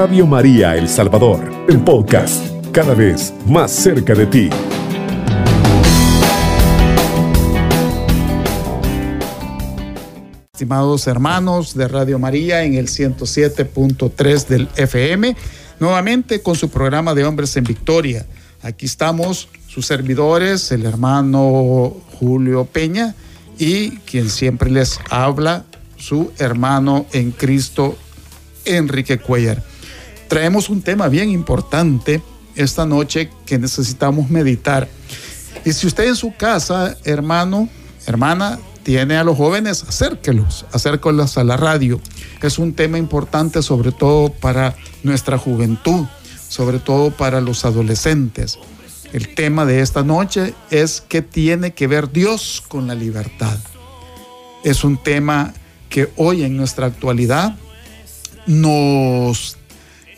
[0.00, 4.48] Radio María El Salvador, el podcast, cada vez más cerca de ti.
[10.54, 15.36] Estimados hermanos de Radio María en el 107.3 del FM,
[15.80, 18.24] nuevamente con su programa de Hombres en Victoria.
[18.62, 23.14] Aquí estamos sus servidores, el hermano Julio Peña
[23.58, 25.66] y quien siempre les habla,
[25.98, 27.98] su hermano en Cristo,
[28.64, 29.69] Enrique Cuellar.
[30.30, 32.22] Traemos un tema bien importante
[32.54, 34.86] esta noche que necesitamos meditar.
[35.64, 37.68] Y si usted en su casa, hermano,
[38.06, 42.00] hermana, tiene a los jóvenes, acérquelos, acérquelos a la radio.
[42.42, 46.06] Es un tema importante sobre todo para nuestra juventud,
[46.48, 48.56] sobre todo para los adolescentes.
[49.12, 53.58] El tema de esta noche es qué tiene que ver Dios con la libertad.
[54.62, 55.54] Es un tema
[55.88, 57.56] que hoy en nuestra actualidad
[58.46, 59.56] nos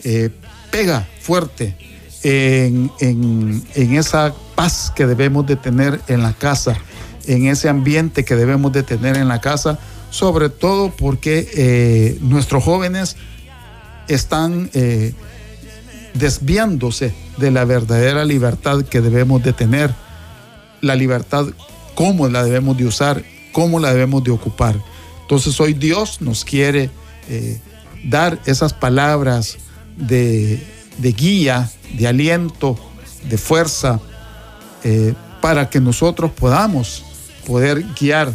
[0.03, 0.29] eh,
[0.71, 1.75] pega fuerte
[2.23, 6.77] en, en, esa paz que debemos de tener en la casa,
[7.25, 12.63] en ese ambiente que debemos de tener en la casa, sobre todo porque eh, nuestros
[12.63, 13.15] jóvenes
[14.07, 15.13] están eh,
[16.13, 19.93] desviándose de la verdadera libertad que debemos de tener,
[20.81, 21.47] la libertad,
[21.95, 24.75] cómo la debemos de usar, cómo la debemos de ocupar.
[25.21, 26.89] Entonces hoy Dios nos quiere
[28.03, 29.57] dar esas palabras
[29.97, 30.61] de,
[30.99, 32.77] guía, de aliento,
[33.29, 33.99] de fuerza,
[34.83, 37.03] eh, para que nosotros podamos
[37.45, 38.31] poder guiar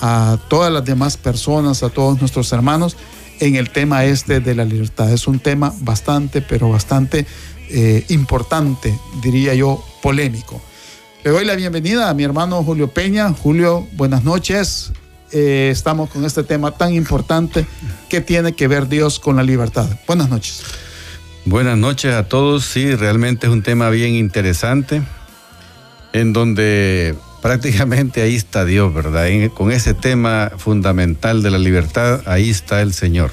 [0.00, 2.96] a todas las demás personas, a todos nuestros hermanos
[3.40, 5.12] en el tema este de la libertad.
[5.12, 7.26] Es un tema bastante, pero bastante
[7.68, 10.60] eh, importante, diría yo, polémico.
[11.24, 13.32] Le doy la bienvenida a mi hermano Julio Peña.
[13.32, 14.92] Julio, buenas noches.
[15.32, 17.66] Eh, estamos con este tema tan importante
[18.08, 19.88] que tiene que ver Dios con la libertad.
[20.06, 20.62] Buenas noches.
[21.48, 22.64] Buenas noches a todos.
[22.64, 25.00] Sí, realmente es un tema bien interesante
[26.12, 29.28] en donde prácticamente ahí está Dios, ¿verdad?
[29.54, 33.30] con ese tema fundamental de la libertad, ahí está el Señor.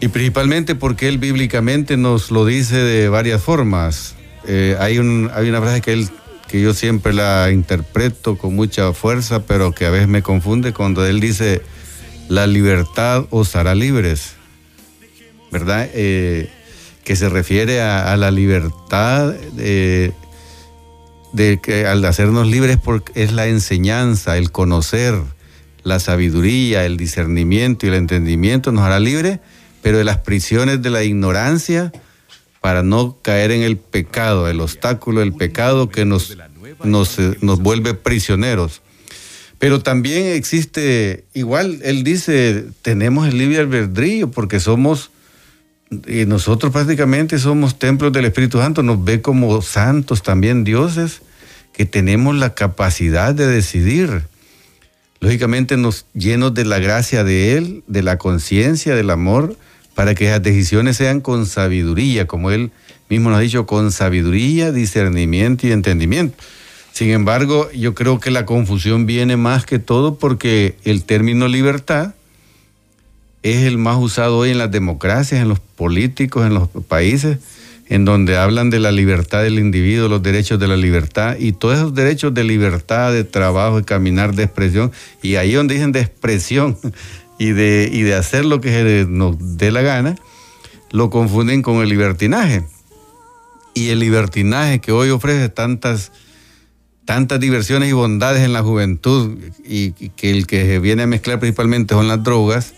[0.00, 4.14] Y principalmente porque Él bíblicamente nos lo dice de varias formas.
[4.46, 6.08] Eh, hay, un, hay una frase que, él,
[6.48, 11.04] que yo siempre la interpreto con mucha fuerza, pero que a veces me confunde cuando
[11.04, 11.60] Él dice,
[12.30, 14.32] la libertad os hará libres,
[15.52, 15.90] ¿verdad?
[15.92, 16.48] Eh,
[17.06, 20.12] que se refiere a, la libertad de
[21.62, 25.14] que al hacernos libres porque es la enseñanza, el conocer,
[25.84, 29.38] la sabiduría, el discernimiento y el entendimiento nos hará libres
[29.82, 31.92] pero de las prisiones de la ignorancia
[32.60, 36.36] para no caer en el pecado, el obstáculo del pecado que nos,
[36.82, 38.82] nos, nos vuelve prisioneros.
[39.60, 45.12] Pero también existe, igual él dice, tenemos el libre albedrío porque somos,
[45.90, 51.22] nosotros prácticamente somos templos del Espíritu Santo, nos ve como santos también dioses,
[51.72, 54.24] que tenemos la capacidad de decidir.
[55.20, 59.56] Lógicamente nos llenos de la gracia de Él, de la conciencia, del amor,
[59.96, 62.70] para que esas decisiones sean con sabiduría, como él
[63.08, 66.36] mismo nos ha dicho, con sabiduría, discernimiento y entendimiento.
[66.92, 72.14] Sin embargo, yo creo que la confusión viene más que todo porque el término libertad
[73.52, 77.38] es el más usado hoy en las democracias, en los políticos, en los países,
[77.88, 81.76] en donde hablan de la libertad del individuo, los derechos de la libertad y todos
[81.76, 84.90] esos derechos de libertad, de trabajo, de caminar, de expresión,
[85.22, 86.76] y ahí donde dicen de expresión,
[87.38, 90.16] y de, y de hacer lo que nos dé la gana,
[90.90, 92.64] lo confunden con el libertinaje.
[93.74, 96.10] Y el libertinaje que hoy ofrece tantas,
[97.04, 101.94] tantas diversiones y bondades en la juventud y, que el que viene a mezclar principalmente
[101.94, 102.74] son las drogas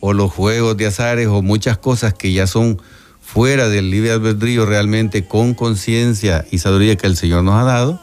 [0.00, 2.80] o los juegos de azares o muchas cosas que ya son
[3.20, 8.00] fuera del libre albedrío realmente con conciencia y sabiduría que el Señor nos ha dado,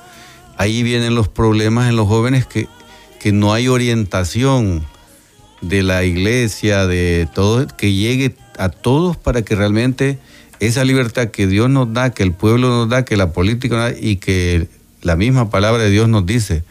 [0.57, 2.67] ahí vienen los problemas en los jóvenes que,
[3.19, 4.85] que no hay orientación
[5.61, 10.19] de la iglesia, de todo, que llegue a todos para que realmente
[10.59, 13.91] esa libertad que Dios nos da, que el pueblo nos da, que la política nos
[13.91, 14.67] da y que
[15.01, 16.63] la misma palabra de Dios nos dice,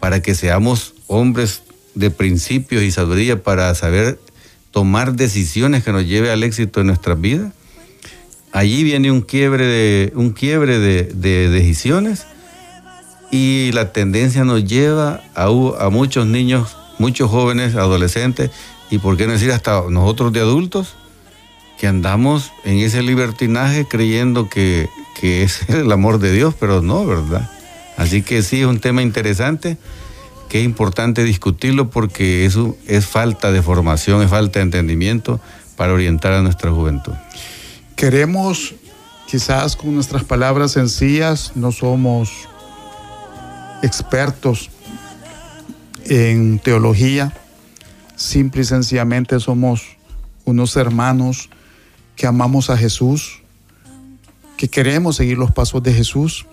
[0.00, 1.62] para que seamos hombres
[1.94, 4.18] de principios y sabiduría para saber
[4.70, 7.52] tomar decisiones que nos lleve al éxito en nuestras vidas.
[8.52, 12.26] Allí viene un quiebre de, un quiebre de, de decisiones
[13.30, 18.50] y la tendencia nos lleva a muchos niños muchos jóvenes, adolescentes,
[18.90, 20.96] y por qué no decir hasta nosotros de adultos,
[21.78, 24.88] que andamos en ese libertinaje creyendo que,
[25.22, 27.50] es el amor de Dios, pero no, ¿verdad?
[27.96, 29.78] Así que sí, es un tema interesante
[30.58, 35.40] es importante discutirlo porque eso es falta de formación, es falta de entendimiento
[35.76, 37.12] para orientar a nuestra juventud.
[37.96, 38.74] Queremos,
[39.26, 42.30] quizás con nuestras palabras sencillas, no somos
[43.82, 44.70] expertos
[46.04, 47.32] en teología,
[48.16, 49.82] simple y sencillamente somos
[50.44, 51.48] unos hermanos
[52.16, 53.42] que amamos a Jesús,
[54.56, 56.46] que queremos seguir los pasos de Jesús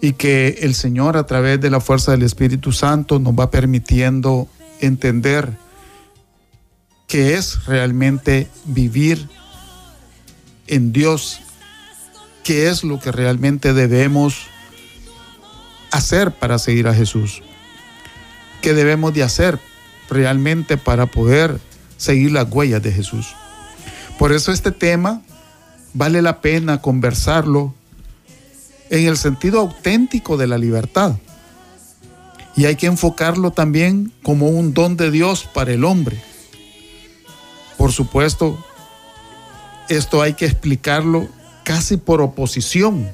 [0.00, 4.48] y que el Señor a través de la fuerza del Espíritu Santo nos va permitiendo
[4.80, 5.50] entender
[7.06, 9.28] qué es realmente vivir
[10.66, 11.40] en Dios,
[12.44, 14.46] qué es lo que realmente debemos
[15.90, 17.42] hacer para seguir a Jesús,
[18.62, 19.58] qué debemos de hacer
[20.10, 21.58] realmente para poder
[21.96, 23.34] seguir las huellas de Jesús.
[24.18, 25.22] Por eso este tema
[25.94, 27.74] vale la pena conversarlo
[28.90, 31.16] en el sentido auténtico de la libertad.
[32.56, 36.20] Y hay que enfocarlo también como un don de Dios para el hombre.
[37.76, 38.58] Por supuesto,
[39.88, 41.28] esto hay que explicarlo
[41.62, 43.08] casi por oposición,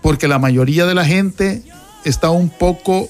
[0.00, 1.62] porque la mayoría de la gente
[2.04, 3.08] está un poco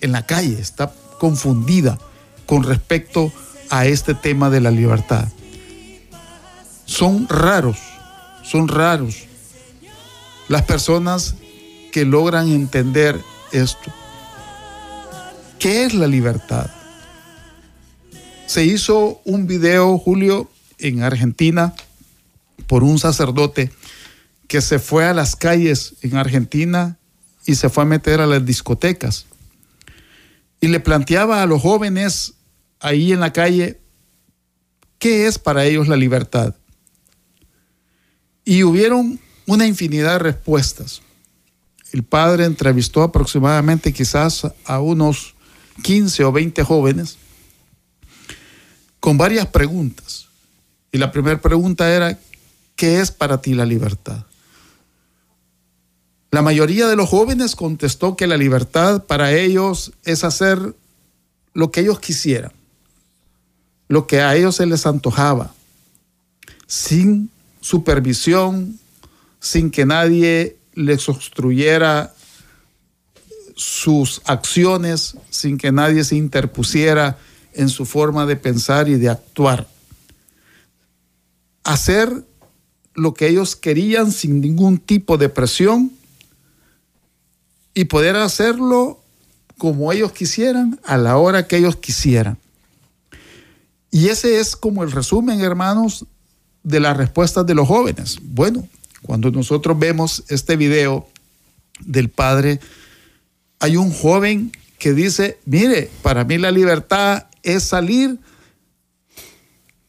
[0.00, 1.98] en la calle, está confundida
[2.46, 3.32] con respecto
[3.70, 5.26] a este tema de la libertad.
[6.84, 7.78] Son raros,
[8.42, 9.31] son raros
[10.52, 11.34] las personas
[11.92, 13.18] que logran entender
[13.52, 13.90] esto.
[15.58, 16.70] ¿Qué es la libertad?
[18.46, 21.72] Se hizo un video, Julio, en Argentina
[22.66, 23.72] por un sacerdote
[24.46, 26.98] que se fue a las calles en Argentina
[27.46, 29.24] y se fue a meter a las discotecas.
[30.60, 32.34] Y le planteaba a los jóvenes
[32.78, 33.80] ahí en la calle
[34.98, 36.54] qué es para ellos la libertad.
[38.44, 39.18] Y hubieron
[39.52, 41.02] una infinidad de respuestas.
[41.92, 45.34] El padre entrevistó aproximadamente quizás a unos
[45.82, 47.18] 15 o 20 jóvenes
[48.98, 50.26] con varias preguntas.
[50.90, 52.18] Y la primera pregunta era,
[52.76, 54.24] ¿qué es para ti la libertad?
[56.30, 60.74] La mayoría de los jóvenes contestó que la libertad para ellos es hacer
[61.52, 62.52] lo que ellos quisieran,
[63.88, 65.52] lo que a ellos se les antojaba,
[66.66, 68.78] sin supervisión,
[69.42, 72.14] sin que nadie les obstruyera
[73.56, 77.18] sus acciones, sin que nadie se interpusiera
[77.52, 79.66] en su forma de pensar y de actuar.
[81.64, 82.24] Hacer
[82.94, 85.90] lo que ellos querían sin ningún tipo de presión
[87.74, 89.00] y poder hacerlo
[89.58, 92.38] como ellos quisieran, a la hora que ellos quisieran.
[93.90, 96.06] Y ese es como el resumen, hermanos,
[96.62, 98.18] de las respuestas de los jóvenes.
[98.22, 98.68] Bueno,
[99.02, 101.08] cuando nosotros vemos este video
[101.80, 102.60] del padre,
[103.58, 108.18] hay un joven que dice, mire, para mí la libertad es salir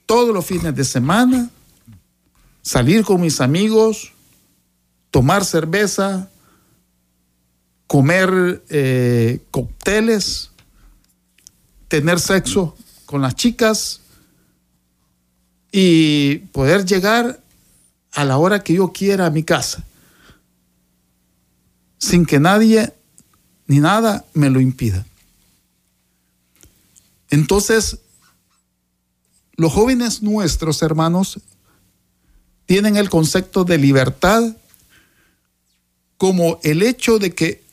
[0.06, 1.50] todos los fines de semana,
[2.62, 4.14] salir con mis amigos,
[5.12, 6.30] tomar cerveza,
[7.88, 10.52] comer eh, cócteles,
[11.88, 12.76] tener sexo
[13.06, 14.02] con las chicas
[15.72, 17.43] y poder llegar
[18.14, 19.84] a la hora que yo quiera a mi casa,
[21.98, 22.94] sin que nadie
[23.68, 25.06] ni nada me lo impida.
[27.30, 28.00] Entonces,
[29.56, 31.40] los jóvenes nuestros hermanos
[32.66, 34.56] tienen el concepto de libertad
[36.18, 37.64] como el hecho de que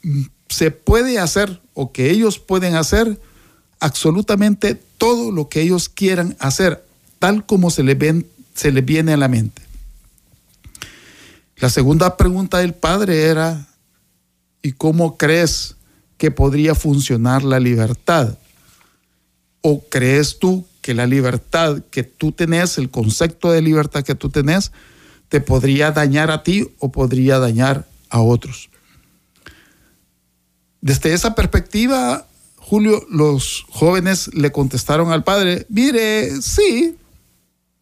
[0.48, 3.20] se puede hacer o que ellos pueden hacer
[3.78, 6.84] absolutamente todo lo que ellos quieran hacer,
[7.18, 9.62] tal como se les, ven, se les viene a la mente.
[11.60, 13.68] La segunda pregunta del padre era,
[14.62, 15.76] ¿y cómo crees
[16.16, 18.38] que podría funcionar la libertad?
[19.60, 24.30] ¿O crees tú que la libertad que tú tenés, el concepto de libertad que tú
[24.30, 24.72] tenés,
[25.28, 28.70] te podría dañar a ti o podría dañar a otros?
[30.80, 32.26] Desde esa perspectiva,
[32.56, 36.96] Julio, los jóvenes le contestaron al padre, mire, sí,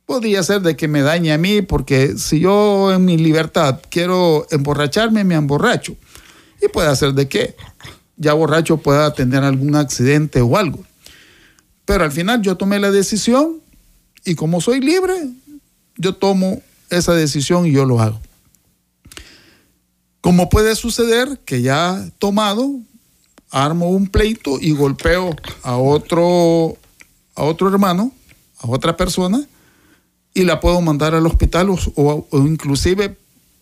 [0.08, 4.46] podría ser de que me dañe a mí, porque si yo en mi libertad quiero
[4.50, 5.96] emborracharme, me emborracho.
[6.62, 7.54] Y puede ser de que
[8.16, 10.82] ya borracho pueda tener algún accidente o algo.
[11.84, 13.60] Pero al final yo tomé la decisión
[14.24, 15.12] y como soy libre,
[15.98, 18.18] yo tomo esa decisión y yo lo hago.
[20.22, 22.80] Como puede suceder que ya tomado,
[23.50, 26.78] armo un pleito y golpeo a otro,
[27.34, 28.10] a otro hermano,
[28.56, 29.46] a otra persona,
[30.38, 33.16] y la puedo mandar al hospital o, inclusive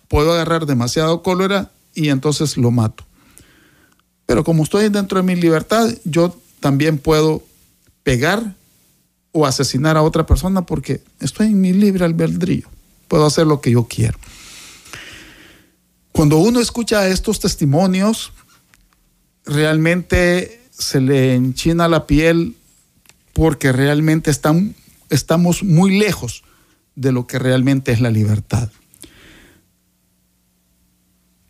[0.08, 3.02] puedo agarrar demasiado cólera y entonces lo mato.
[4.26, 7.42] Pero como estoy dentro de mi libertad, yo también puedo
[8.02, 8.54] pegar
[9.32, 12.68] o asesinar a otra persona porque estoy en mi libre albedrío.
[13.08, 14.18] Puedo hacer lo que yo quiero.
[16.12, 18.32] Cuando uno escucha estos testimonios,
[19.46, 22.54] realmente se le enchina la piel
[23.32, 24.74] porque realmente están,
[25.08, 26.42] estamos muy lejos
[26.96, 28.70] de lo que realmente es la libertad.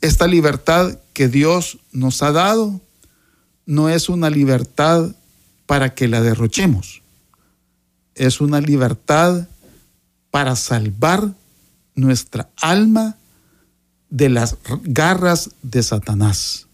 [0.01, 2.81] Esta libertad que Dios nos ha dado
[3.65, 5.15] no es una libertad
[5.65, 7.03] para que la derrochemos,
[8.15, 9.49] es una libertad
[10.31, 11.35] para salvar
[11.95, 13.17] nuestra alma
[14.11, 16.67] de las garras de Satanás.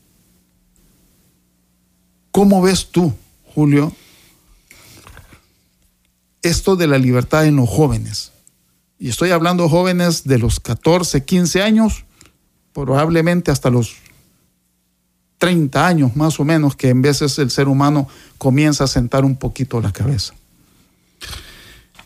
[2.31, 3.15] ¿Cómo ves tú,
[3.55, 3.95] Julio,
[6.43, 8.32] esto de la libertad en los jóvenes?
[9.03, 12.05] Y estoy hablando jóvenes de los 14, 15 años,
[12.73, 13.97] probablemente hasta los
[15.39, 18.07] 30 años más o menos, que en veces el ser humano
[18.39, 20.35] comienza a sentar un poquito la cabeza.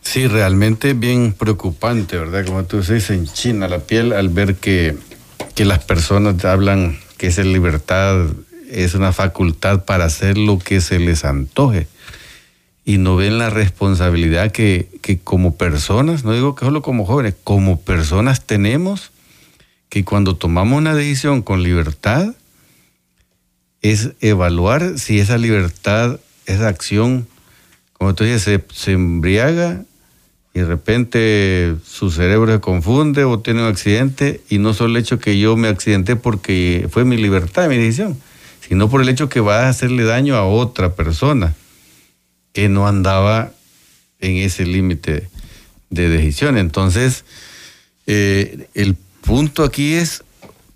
[0.01, 2.47] Sí, realmente bien preocupante, ¿verdad?
[2.47, 4.97] Como tú dices, en China la piel al ver que,
[5.55, 8.25] que las personas hablan que esa libertad
[8.71, 11.89] es una facultad para hacer lo que se les antoje
[12.89, 17.35] y no ven la responsabilidad que, que como personas, no digo que solo como jóvenes,
[17.43, 19.11] como personas tenemos
[19.89, 22.37] que cuando tomamos una decisión con libertad,
[23.83, 27.27] es evaluar si esa libertad, esa acción,
[27.93, 29.83] como tú dices, se, embriaga
[30.55, 35.03] y de repente su cerebro se confunde o tiene un accidente y no solo el
[35.03, 38.17] hecho que yo me accidenté porque fue mi libertad, mi decisión,
[38.61, 41.57] sino por el hecho que va a hacerle daño a otra persona
[42.57, 43.53] que no andaba
[44.19, 45.29] en ese límite
[45.91, 46.57] de decisión.
[46.57, 47.27] Entonces,
[48.07, 50.25] eh, el punto aquí es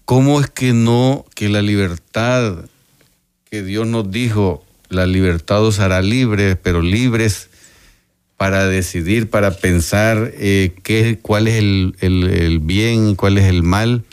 [0.04, 2.66] cómo es que no, que la libertad
[3.50, 7.49] que Dios nos dijo, la libertad os hará libres, pero libres
[8.37, 14.04] para decidir, para pensar eh, qué, cuál es el, el bien, cuál es el mal,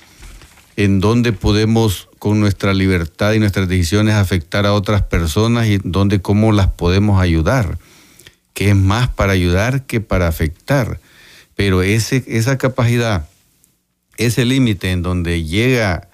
[0.77, 6.21] en dónde podemos con nuestra libertad y nuestras decisiones afectar a otras personas y dónde
[6.21, 7.77] cómo las podemos ayudar,
[8.53, 11.00] que es más para ayudar que para afectar.
[11.55, 13.27] Pero ese, esa capacidad,
[14.17, 16.07] ese límite en donde llega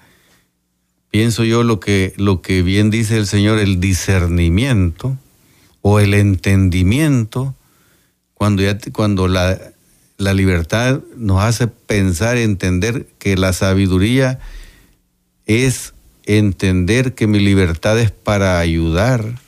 [1.14, 5.16] pienso yo lo que, lo que bien dice el Señor, el discernimiento
[5.80, 7.54] o el entendimiento,
[8.34, 9.58] cuando, ya, cuando la,
[10.18, 14.40] la libertad nos hace pensar, entender que la sabiduría
[15.46, 15.93] es
[16.26, 19.40] entender que mi libertad es para ayudar,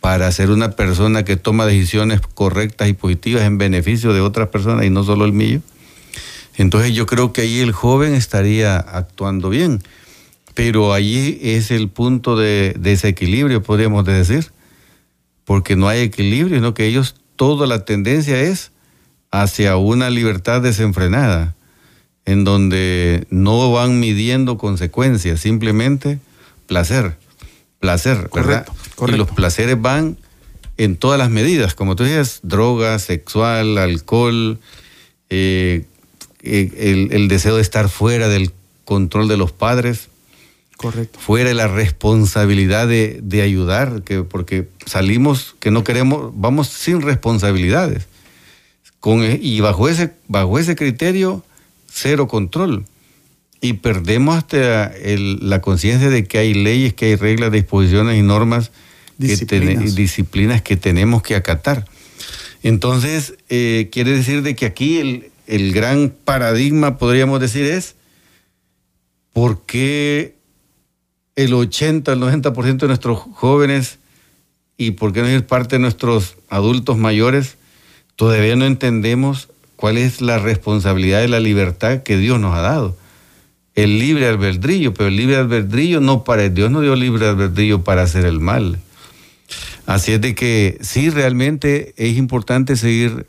[0.00, 4.84] para ser una persona que toma decisiones correctas y positivas en beneficio de otras personas
[4.84, 5.60] y no solo el mío.
[6.56, 9.80] Entonces yo creo que ahí el joven estaría actuando bien.
[10.54, 14.52] Pero allí es el punto de desequilibrio, podríamos decir,
[15.44, 18.70] porque no hay equilibrio, sino que ellos, toda la tendencia es
[19.30, 21.54] hacia una libertad desenfrenada,
[22.24, 26.18] en donde no van midiendo consecuencias, simplemente
[26.66, 27.16] placer,
[27.80, 28.66] placer, ¿verdad?
[29.06, 30.16] Y los placeres van
[30.76, 34.58] en todas las medidas, como tú dices, droga, sexual, alcohol,
[35.30, 35.84] eh,
[36.42, 38.52] eh, el, el deseo de estar fuera del
[38.84, 40.08] control de los padres,
[40.76, 41.18] Correcto.
[41.20, 48.06] fuera la responsabilidad de, ayudar, que, porque salimos que no queremos, vamos sin responsabilidades.
[49.00, 51.44] Con, e, y bajo ese, bajo ese criterio,
[51.92, 52.84] cero control.
[53.60, 58.72] Y perdemos hasta la conciencia de que hay leyes, que hay reglas, disposiciones y normas,
[59.18, 61.86] disciplinas que, disciplinas que tenemos que acatar.
[62.64, 67.94] Entonces, eh, quiere decir de que aquí el, el gran paradigma, podríamos decir, es
[69.32, 70.34] por qué
[71.36, 73.98] el 80, el 90% de nuestros jóvenes
[74.76, 77.56] y por qué no decir parte de nuestros adultos mayores,
[78.16, 79.48] todavía no entendemos
[79.82, 82.96] cuál es la responsabilidad de la libertad que Dios nos ha dado.
[83.74, 88.02] El libre albedrío, pero el libre albedrío no para Dios no dio libre albedrío para
[88.02, 88.78] hacer el mal.
[89.84, 93.26] Así es de que sí, realmente es importante seguir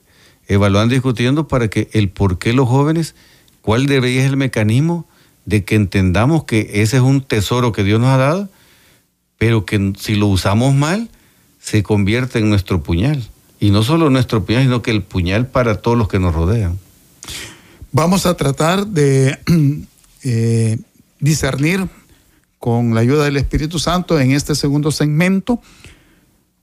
[0.48, 3.16] evaluando y discutiendo para que el por qué los jóvenes,
[3.64, 5.08] cuál debería ser el mecanismo
[5.46, 8.50] de que entendamos que ese es un tesoro que Dios nos ha dado,
[9.40, 11.10] pero que si lo usamos mal,
[11.60, 13.28] se convierte en nuestro puñal.
[13.64, 16.78] Y no solo nuestro puñal, sino que el puñal para todos los que nos rodean.
[17.94, 19.40] Vamos a tratar de
[20.26, 20.80] eh,
[21.22, 21.88] discernir
[22.60, 25.62] con la ayuda del Espíritu Santo en este segundo segmento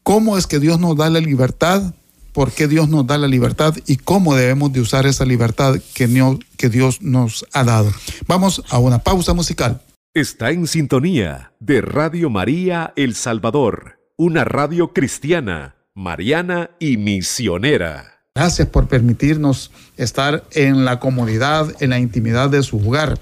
[0.02, 1.94] cómo es que Dios nos da la libertad
[2.34, 6.36] por qué Dios nos da la libertad y cómo debemos de usar esa libertad que,
[6.58, 7.90] que Dios nos ha dado.
[8.26, 9.80] Vamos a una pausa musical.
[10.12, 18.22] Está en sintonía de Radio María El Salvador, una radio cristiana mariana y misionera.
[18.34, 23.18] Gracias por permitirnos estar en la comodidad, en la intimidad de su hogar.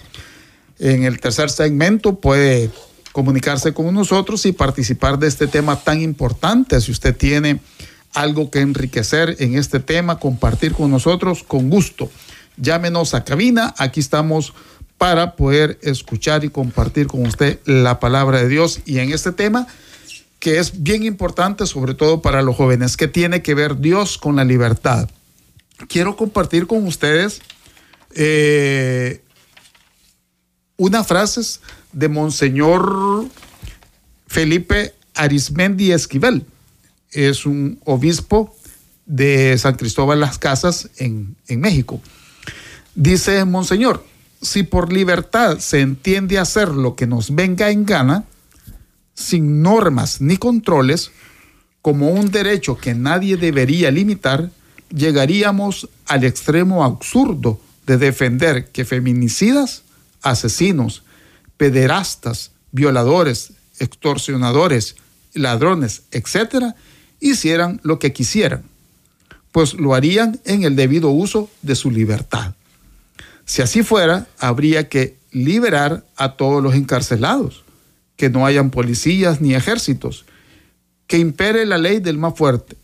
[0.79, 2.71] En el tercer segmento puede
[3.11, 6.81] comunicarse con nosotros y participar de este tema tan importante.
[6.81, 7.61] Si usted tiene
[8.15, 12.09] algo que enriquecer en este tema, compartir con nosotros, con gusto.
[12.57, 14.55] Llámenos a cabina, aquí estamos
[14.99, 19.67] para poder escuchar y compartir con usted la palabra de Dios y en este tema
[20.39, 24.37] que es bien importante, sobre todo para los jóvenes, que tiene que ver Dios con
[24.37, 25.09] la libertad.
[25.89, 27.41] Quiero compartir con ustedes
[28.15, 29.23] eh,
[30.77, 31.61] unas frases
[31.93, 33.27] de Monseñor
[34.27, 36.45] Felipe Arismendi Esquivel.
[37.11, 38.55] Es un obispo
[39.07, 42.01] de San Cristóbal Las Casas en, en México.
[42.95, 44.05] Dice Monseñor,
[44.43, 48.25] si por libertad se entiende hacer lo que nos venga en gana,
[49.19, 51.11] sin normas ni controles,
[51.83, 54.51] como un derecho que nadie debería limitar,
[54.95, 59.83] llegaríamos al extremo absurdo de defender que feminicidas,
[60.23, 61.03] asesinos,
[61.57, 64.97] pederastas, violadores, extorsionadores,
[65.35, 66.77] ladrones, etcétera,
[67.21, 68.63] hicieran lo que quisieran,
[69.51, 72.55] pues lo harían en el debido uso de su libertad.
[73.45, 77.65] Si así fuera, habría que liberar a todos los encarcelados,
[78.19, 80.27] que no hayan policías ni ejércitos,
[81.07, 82.77] que impere la ley del más fuerte.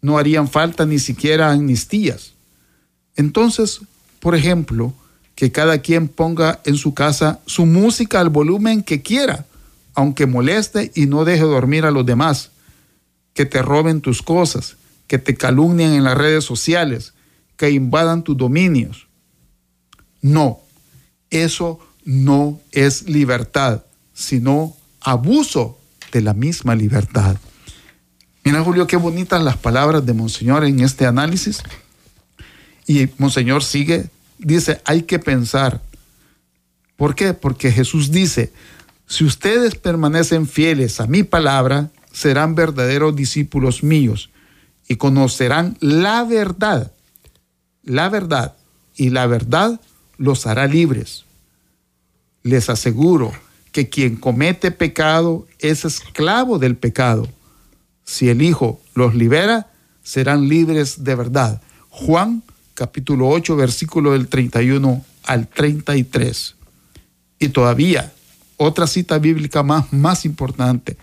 [0.00, 2.32] No harían falta ni siquiera amnistías.
[3.16, 3.80] Entonces,
[4.20, 4.94] por ejemplo,
[5.34, 9.44] que cada quien ponga en su casa su música al volumen que quiera,
[9.94, 12.50] aunque moleste y no deje dormir a los demás,
[13.34, 14.76] que te roben tus cosas,
[15.08, 17.12] que te calumnien en las redes sociales,
[17.56, 19.08] que invadan tus dominios.
[20.22, 20.60] No,
[21.30, 23.82] eso no es libertad,
[24.20, 25.78] sino abuso
[26.12, 27.36] de la misma libertad.
[28.44, 31.62] Mira, Julio, qué bonitas las palabras de Monseñor en este análisis.
[32.86, 35.80] Y Monseñor sigue, dice, hay que pensar.
[36.96, 37.32] ¿Por qué?
[37.32, 38.52] Porque Jesús dice,
[39.06, 44.30] si ustedes permanecen fieles a mi palabra, serán verdaderos discípulos míos
[44.86, 46.92] y conocerán la verdad,
[47.84, 48.56] la verdad,
[48.96, 49.80] y la verdad
[50.18, 51.24] los hará libres.
[52.42, 53.32] Les aseguro
[53.72, 57.28] que quien comete pecado es esclavo del pecado.
[58.04, 59.70] Si el Hijo los libera,
[60.02, 61.62] serán libres de verdad.
[61.88, 62.42] Juan
[62.74, 66.56] capítulo 8, versículo del 31 al 33.
[67.38, 68.12] Y todavía,
[68.56, 70.96] otra cita bíblica más, más importante.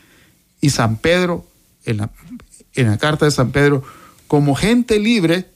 [0.59, 1.45] Y San Pedro,
[1.85, 2.09] en la,
[2.73, 3.83] en la carta de San Pedro,
[4.27, 5.49] como gente libre,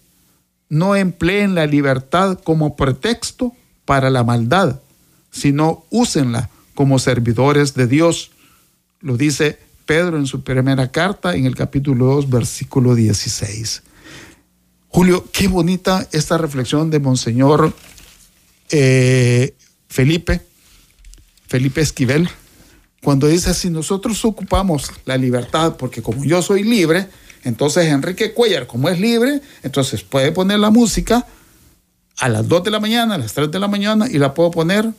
[0.70, 4.80] no empleen la libertad como pretexto para la maldad,
[5.32, 8.32] sino úsenla como servidores de Dios.
[9.00, 13.84] Lo dice Pedro en su primera carta, en el capítulo 2, versículo 16.
[14.88, 17.74] Julio, qué bonita esta reflexión de Monseñor
[18.70, 19.56] eh,
[19.88, 20.42] Felipe,
[21.48, 22.30] Felipe Esquivel,
[23.02, 27.08] cuando dice, si nosotros ocupamos la libertad, porque como yo soy libre,
[27.44, 31.26] entonces Enrique Cuellar, como es libre, entonces puede poner la música
[32.18, 34.52] a las 2 de la mañana, a las 3 de la mañana, y la puedo
[34.52, 34.92] poner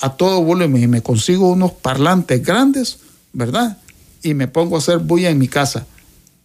[0.00, 2.98] a todo volumen y me consigo unos parlantes grandes,
[3.32, 3.78] ¿verdad?
[4.22, 5.86] Y me pongo a hacer bulla en mi casa.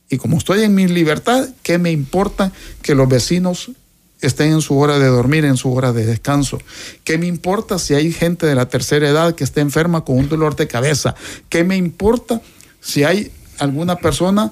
[0.10, 3.72] Y como estoy en mi libertad, ¿qué me importa que los vecinos
[4.20, 6.60] estén en su hora de dormir, en su hora de descanso?
[7.04, 10.30] ¿Qué me importa si hay gente de la tercera edad que esté enferma con un
[10.30, 11.16] dolor de cabeza?
[11.50, 12.42] ¿Qué me importa
[12.82, 14.52] si hay alguna persona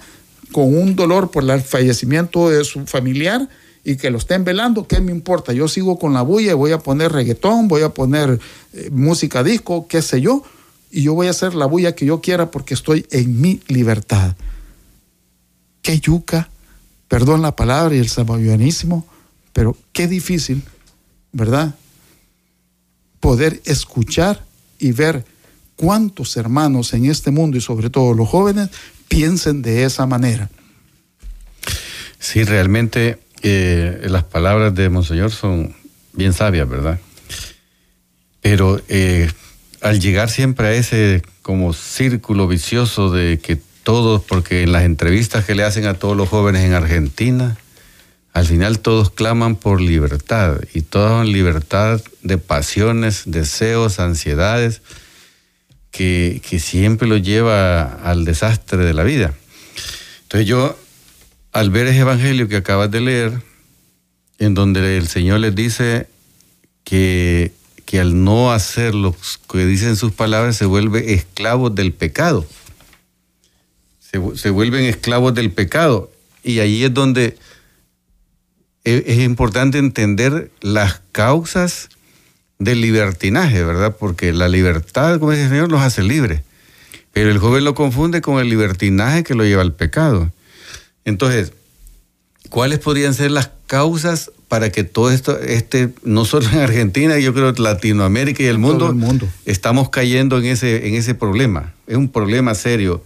[0.51, 3.47] con un dolor por el fallecimiento de su familiar
[3.83, 5.53] y que lo estén velando, ¿qué me importa?
[5.53, 8.39] Yo sigo con la bulla y voy a poner reggaetón, voy a poner
[8.73, 10.43] eh, música disco, qué sé yo,
[10.91, 14.35] y yo voy a hacer la bulla que yo quiera porque estoy en mi libertad.
[15.81, 16.49] Qué yuca,
[17.07, 19.05] perdón la palabra y el sabayonismo,
[19.53, 20.63] pero qué difícil,
[21.31, 21.75] ¿verdad?
[23.19, 24.43] Poder escuchar
[24.77, 25.25] y ver
[25.75, 28.69] cuántos hermanos en este mundo y sobre todo los jóvenes
[29.07, 30.49] piensen de esa manera.
[32.19, 35.75] Sí, realmente las palabras de Monseñor son
[36.13, 36.99] bien sabias, ¿verdad?
[38.41, 39.29] Pero eh,
[39.81, 45.45] al llegar siempre a ese como círculo vicioso de que todos, porque en las entrevistas
[45.45, 47.57] que le hacen a todos los jóvenes en Argentina,
[48.33, 54.81] al final todos claman por libertad y toda libertad de pasiones, deseos, ansiedades,
[55.91, 59.33] que, que siempre lo lleva al desastre de la vida.
[60.23, 60.77] Entonces yo
[61.51, 63.41] al ver ese evangelio que acabas de leer,
[64.37, 66.07] en donde el Señor les dice
[66.83, 67.51] que,
[67.85, 69.15] que al no hacer lo
[69.51, 72.45] que dicen sus palabras se vuelve esclavo del pecado.
[74.11, 76.11] se, vuelven esclavos del pecado.
[76.43, 77.37] Y ahí es donde
[78.83, 81.89] es, es importante entender las causas
[82.59, 83.95] del libertinaje, ¿verdad?
[83.97, 86.41] Porque la libertad, como dice el Señor, los hace libres.
[87.11, 90.31] Pero el joven lo confunde con el libertinaje que lo lleva al pecado.
[91.09, 91.53] Entonces,
[92.49, 97.33] ¿cuáles podrían ser las causas para que todo esto, este, no solo en Argentina, yo
[97.33, 98.95] creo que Latinoamérica y el mundo,
[99.45, 101.73] estamos cayendo en ese, en ese problema?
[101.87, 103.03] Es un problema serio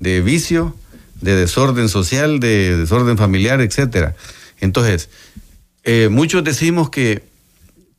[0.00, 0.76] de vicio,
[1.20, 4.14] de desorden social, de desorden familiar, etcétera.
[4.60, 5.08] Entonces,
[5.84, 7.22] eh, muchos decimos que,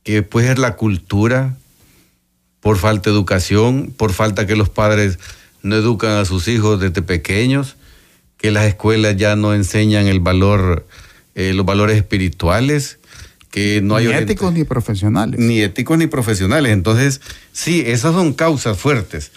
[0.02, 1.56] que puede ser la cultura,
[2.60, 5.18] por falta de educación, por falta que los padres
[5.62, 7.76] no educan a sus hijos desde pequeños,
[8.36, 10.86] que las escuelas ya no enseñan el valor,
[11.34, 12.98] eh, los valores espirituales,
[13.50, 14.06] que no hay...
[14.08, 15.40] Ni éticos ni profesionales.
[15.40, 16.72] Ni éticos ni profesionales.
[16.72, 17.20] Entonces,
[17.52, 19.32] sí, esas son causas fuertes.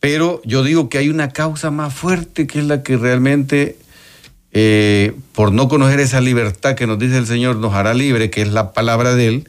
[0.00, 3.76] Pero yo digo que hay una causa más fuerte que es la que realmente,
[4.52, 8.42] eh, por no conocer esa libertad que nos dice el Señor, nos hará libre, que
[8.42, 9.48] es la palabra de Él,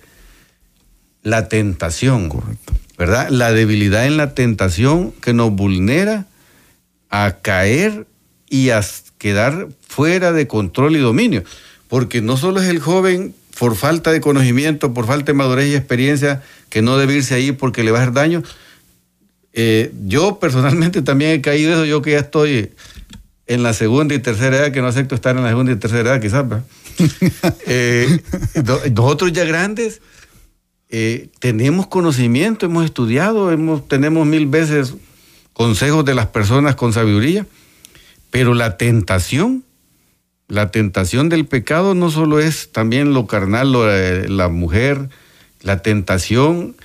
[1.23, 2.29] la tentación.
[2.29, 2.73] Correcto.
[2.99, 3.29] ¿verdad?
[3.29, 6.25] La debilidad en la tentación que nos vulnera
[7.09, 8.05] a caer
[8.49, 8.81] y a
[9.17, 11.43] quedar fuera de control y dominio.
[11.87, 15.75] Porque no solo es el joven por falta de conocimiento, por falta de madurez y
[15.75, 18.43] experiencia, que no debe irse ahí porque le va a hacer daño.
[19.53, 22.71] Eh, yo personalmente también he caído eso, yo que ya estoy
[23.47, 26.11] en la segunda y tercera edad, que no acepto estar en la segunda y tercera
[26.11, 26.45] edad quizás.
[27.65, 28.19] eh,
[28.93, 30.01] nosotros ya grandes
[30.89, 34.95] eh, tenemos conocimiento, hemos estudiado, hemos, tenemos mil veces
[35.53, 37.45] consejos de las personas con sabiduría,
[38.31, 39.63] pero la tentación,
[40.47, 45.09] la tentación del pecado no solo es también lo carnal, eh, la mujer,
[45.61, 46.75] la tentación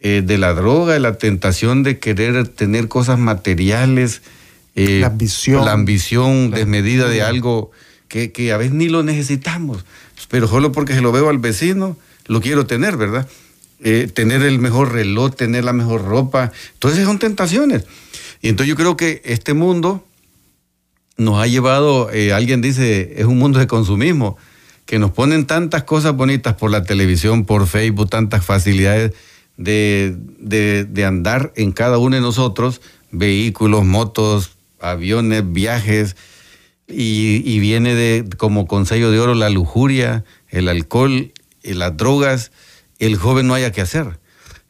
[0.00, 4.22] eh, de la droga, la tentación de querer tener cosas materiales,
[4.74, 7.70] la ambición, la ambición desmedida de algo
[8.08, 9.84] que, que a veces ni lo necesitamos,
[10.30, 13.28] pero solo porque se lo veo al vecino, lo quiero tener, ¿verdad?
[13.82, 16.52] Eh, tener el mejor reloj, tener la mejor ropa.
[16.74, 17.84] Entonces son tentaciones.
[18.42, 20.04] Y entonces yo creo que este mundo
[21.20, 24.38] nos ha llevado, eh, alguien dice, es un mundo de consumismo,
[24.86, 29.12] que nos ponen tantas cosas bonitas por la televisión, por Facebook, tantas facilidades
[29.58, 32.80] de, de, andar en cada uno de nosotros,
[33.10, 36.16] vehículos, motos, aviones, viajes,
[36.88, 42.50] y, y viene de como consejo de oro la lujuria, el alcohol, y las drogas
[42.98, 44.18] el joven no haya que hacer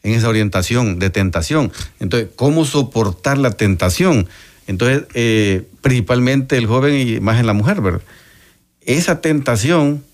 [0.02, 1.72] en esa orientación de tentación.
[2.00, 4.28] Entonces, ¿cómo soportar la tentación?
[4.70, 8.02] Entonces, eh, principalmente el joven y más en la mujer, ¿verdad?
[8.82, 10.04] Esa tentación,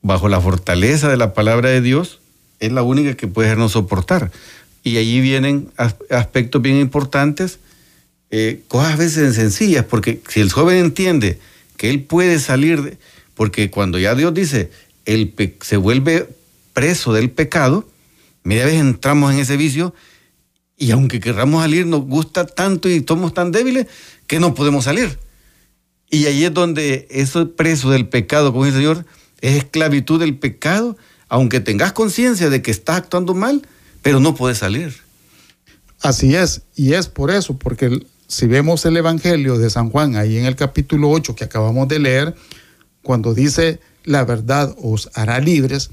[0.00, 2.20] bajo la fortaleza de la palabra de Dios,
[2.60, 4.30] es la única que puede hacernos soportar.
[4.84, 5.72] Y allí vienen
[6.08, 7.58] aspectos bien importantes,
[8.30, 11.40] eh, cosas a veces sencillas, porque si el joven entiende
[11.76, 12.96] que él puede salir,
[13.34, 14.70] porque cuando ya Dios dice,
[15.04, 16.28] él se vuelve
[16.74, 17.88] preso del pecado,
[18.44, 19.92] media vez entramos en ese vicio
[20.76, 23.86] y aunque querramos salir, nos gusta tanto y somos tan débiles
[24.26, 25.18] que no podemos salir.
[26.10, 29.06] Y ahí es donde eso preso del pecado, como dice el Señor,
[29.40, 30.96] es esclavitud del pecado,
[31.28, 33.66] aunque tengas conciencia de que estás actuando mal,
[34.02, 34.94] pero no puedes salir.
[36.00, 40.36] Así es, y es por eso, porque si vemos el Evangelio de San Juan ahí
[40.36, 42.34] en el capítulo 8 que acabamos de leer,
[43.02, 45.90] cuando dice la verdad os hará libres,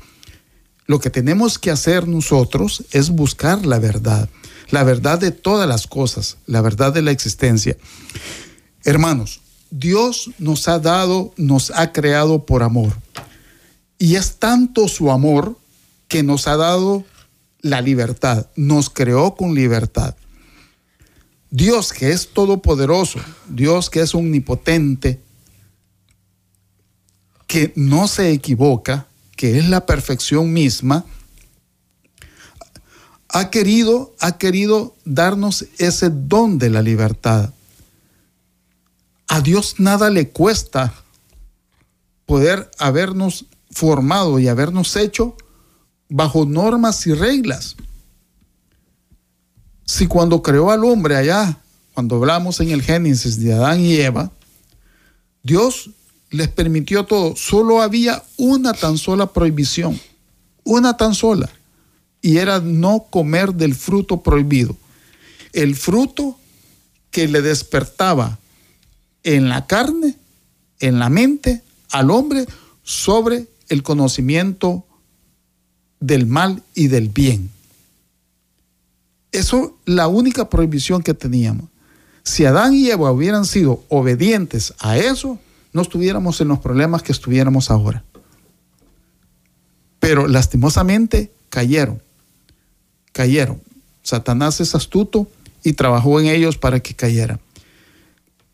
[0.86, 4.30] lo que tenemos que hacer nosotros es buscar la verdad,
[4.72, 7.78] la verdad de todas las cosas, la verdad de la existencia.
[8.84, 12.94] Hermanos, Dios nos ha dado, nos ha creado por amor.
[13.98, 15.58] Y es tanto su amor
[16.08, 17.06] que nos ha dado
[17.62, 20.16] la libertad, nos creó con libertad.
[21.52, 25.22] Dios que es todopoderoso, Dios que es omnipotente,
[27.46, 31.06] que no se equivoca, que es la perfección misma,
[33.34, 37.54] ha querido, ha querido darnos ese don de la libertad.
[39.28, 40.94] A Dios nada le cuesta
[42.26, 45.36] poder habernos formado y habernos hecho
[46.10, 47.78] bajo normas y reglas.
[49.86, 51.58] Si cuando creó al hombre allá,
[51.94, 54.32] cuando hablamos en el Génesis de Adán y Eva,
[55.44, 55.90] Dios
[56.30, 57.36] les permitió todo.
[57.36, 60.00] Solo había una tan sola prohibición,
[60.64, 61.50] una tan sola,
[62.22, 64.76] y era no comer del fruto prohibido.
[65.54, 66.38] El fruto
[67.10, 68.40] que le despertaba
[69.24, 70.16] en la carne,
[70.80, 72.46] en la mente, al hombre
[72.84, 74.86] sobre el conocimiento
[76.00, 77.50] del mal y del bien.
[79.32, 81.70] Eso la única prohibición que teníamos.
[82.24, 85.40] Si Adán y Eva hubieran sido obedientes a eso,
[85.74, 88.04] no estuviéramos en los problemas que estuviéramos ahora.
[90.00, 92.02] Pero lastimosamente cayeron,
[93.22, 93.62] cayeron.
[94.02, 95.28] Satanás es astuto
[95.64, 97.40] y trabajó en ellos para que cayeran.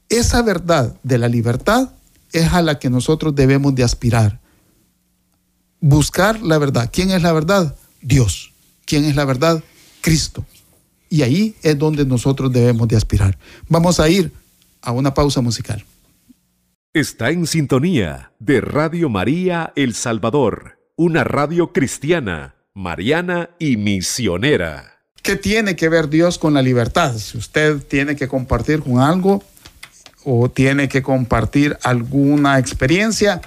[0.10, 1.92] Esa verdad de la libertad
[2.34, 4.42] es a la que nosotros debemos de aspirar.
[5.80, 6.90] Buscar la verdad.
[6.92, 7.78] ¿Quién es la verdad?
[8.02, 8.52] Dios.
[8.86, 9.64] ¿Quién es la verdad?
[10.02, 10.44] Cristo.
[11.10, 13.38] Y ahí es donde nosotros debemos de aspirar.
[13.70, 14.34] Vamos a ir
[14.82, 15.86] a una pausa musical.
[16.94, 25.00] Está en sintonía de Radio María El Salvador, una radio cristiana, mariana y misionera.
[25.24, 27.18] ¿Qué tiene que ver Dios con la libertad?
[27.18, 29.44] Si usted tiene que compartir con algo
[30.24, 33.42] o tiene que compartir alguna experiencia,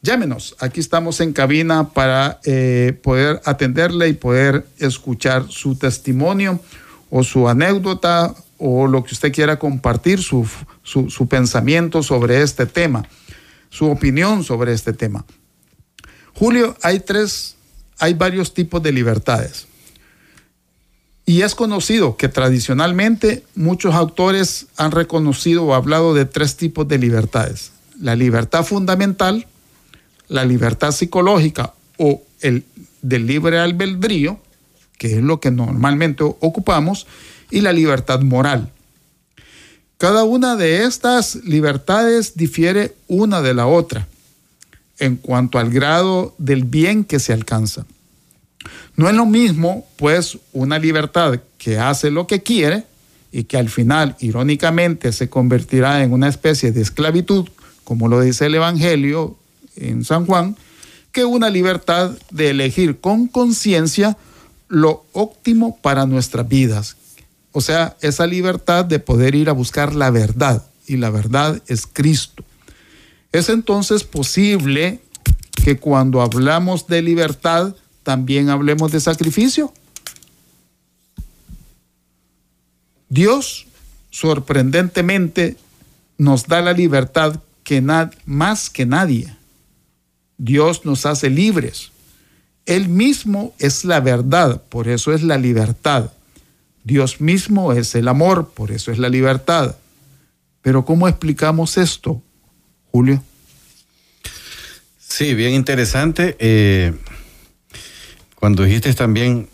[0.00, 0.56] llámenos.
[0.60, 6.58] Aquí estamos en cabina para eh, poder atenderle y poder escuchar su testimonio
[7.10, 10.48] o su anécdota o lo que usted quiera compartir, su,
[10.82, 13.06] su, pensamiento sobre este tema,
[13.68, 15.26] su opinión sobre este tema.
[16.32, 17.53] Julio, hay tres,
[17.98, 19.66] hay varios tipos de libertades.
[21.26, 26.98] Y es conocido que tradicionalmente muchos autores han reconocido o hablado de tres tipos de
[26.98, 27.72] libertades.
[27.98, 29.46] La libertad fundamental,
[30.28, 32.64] la libertad psicológica o el
[33.00, 34.38] del libre albedrío
[34.98, 37.06] que es lo que normalmente ocupamos,
[37.50, 38.70] y la libertad moral.
[39.98, 44.08] Cada una de estas libertades difiere una de la otra
[44.98, 47.86] en cuanto al grado del bien que se alcanza.
[48.96, 52.84] No es lo mismo, pues, una libertad que hace lo que quiere
[53.32, 57.48] y que al final, irónicamente, se convertirá en una especie de esclavitud,
[57.82, 59.36] como lo dice el Evangelio
[59.76, 60.56] en San Juan,
[61.10, 64.16] que una libertad de elegir con conciencia
[64.68, 66.96] lo óptimo para nuestras vidas.
[67.52, 71.86] O sea, esa libertad de poder ir a buscar la verdad, y la verdad es
[71.86, 72.44] Cristo.
[73.34, 75.00] Es entonces posible
[75.64, 79.72] que cuando hablamos de libertad, también hablemos de sacrificio.
[83.08, 83.66] Dios
[84.10, 85.56] sorprendentemente
[86.16, 87.82] nos da la libertad que
[88.24, 89.36] más que nadie.
[90.38, 91.90] Dios nos hace libres.
[92.66, 96.12] Él mismo es la verdad, por eso es la libertad.
[96.84, 99.74] Dios mismo es el amor, por eso es la libertad.
[100.62, 102.22] Pero ¿cómo explicamos esto,
[102.94, 103.20] Julio?
[104.98, 106.36] Sí, bien interesante.
[106.38, 106.92] Eh,
[108.36, 109.48] cuando dijiste también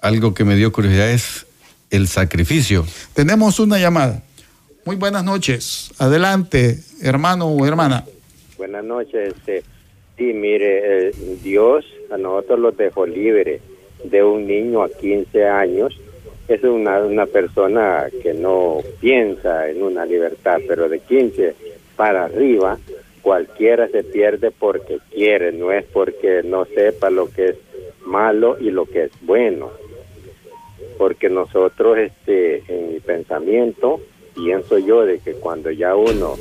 [0.00, 1.46] algo que me dio curiosidad es
[1.90, 2.84] el sacrificio.
[3.14, 4.24] Tenemos una llamada.
[4.84, 5.92] Muy buenas noches.
[5.98, 8.04] Adelante, hermano o hermana.
[8.58, 9.34] Buenas noches.
[9.36, 9.62] Este,
[10.18, 11.12] sí, mire, eh,
[11.44, 13.60] Dios a nosotros los dejó libre
[14.02, 15.96] de un niño a 15 años.
[16.48, 21.69] Es una, una persona que no piensa en una libertad, pero de 15
[22.00, 22.78] para arriba
[23.20, 27.56] cualquiera se pierde porque quiere, no es porque no sepa lo que es
[28.06, 29.70] malo y lo que es bueno.
[30.96, 34.00] Porque nosotros, este, en mi pensamiento,
[34.34, 36.36] pienso yo de que cuando ya uno,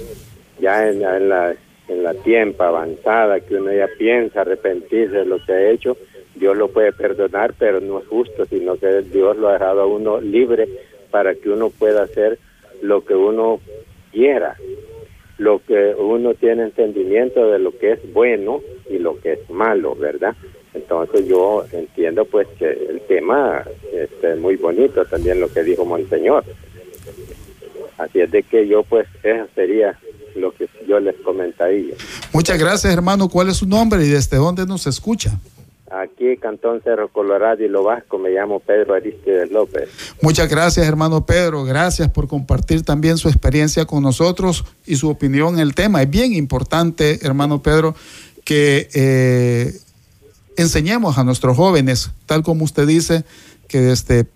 [0.62, 1.54] ya en, la
[1.90, 5.98] en la tiempo avanzada, que uno ya piensa arrepentirse de lo que ha hecho,
[6.36, 9.88] Dios lo puede perdonar, pero no es justo, sino que Dios lo ha dejado a
[9.88, 10.70] uno libre
[11.12, 12.40] para que uno pueda hacer
[12.82, 13.60] lo que uno
[14.14, 14.56] quiera,
[15.40, 19.96] lo que uno tiene entendimiento de lo que es bueno y lo que es malo,
[19.96, 20.36] ¿verdad?
[20.74, 25.86] Entonces yo entiendo pues que el tema este, es muy bonito también lo que dijo
[25.86, 26.44] Monseñor.
[27.98, 29.98] Así es de que yo pues eso sería
[30.36, 31.96] lo que yo les comentaría.
[32.34, 33.30] Muchas gracias, hermano.
[33.30, 35.40] ¿Cuál es su nombre y desde dónde nos escucha?
[36.20, 39.88] Aquí, Cantón Cerro Colorado y Lo Vasco, me llamo Pedro Aristides López.
[40.22, 41.64] Muchas gracias, hermano Pedro.
[41.64, 46.02] Gracias por compartir también su experiencia con nosotros y su opinión en el tema.
[46.02, 47.96] Es bien importante, hermano Pedro,
[48.44, 49.72] que eh,
[50.58, 53.24] enseñemos a nuestros jóvenes, tal como usted dice,
[53.70, 54.28] que desde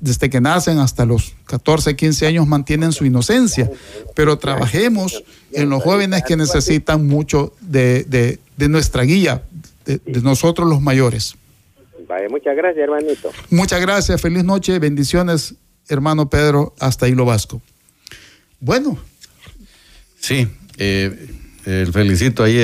[0.00, 3.70] desde que nacen hasta los 14, 15 años mantienen su inocencia,
[4.14, 9.42] pero trabajemos en los jóvenes que necesitan mucho de, nuestra guía,
[9.84, 11.36] de, nosotros los mayores.
[12.28, 13.30] muchas gracias, hermanito.
[13.50, 15.54] Muchas gracias, feliz noche, bendiciones,
[15.88, 17.60] hermano Pedro, hasta Hilo Vasco.
[18.60, 18.98] Bueno.
[20.18, 21.28] Sí, eh,
[21.92, 22.62] felicito ahí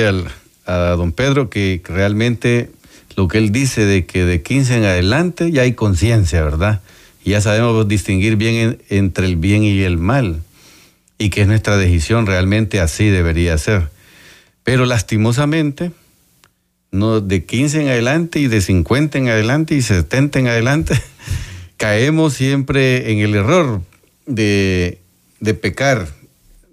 [0.65, 2.71] a don Pedro que realmente
[3.15, 6.81] lo que él dice de que de 15 en adelante ya hay conciencia, ¿verdad?
[7.27, 10.43] ya sabemos distinguir bien entre el bien y el mal
[11.17, 13.89] y que es nuestra decisión realmente así debería ser.
[14.63, 15.91] Pero lastimosamente,
[16.91, 21.01] no de 15 en adelante y de 50 en adelante y 70 en adelante,
[21.77, 23.81] caemos siempre en el error
[24.25, 24.99] de
[25.39, 26.07] de pecar,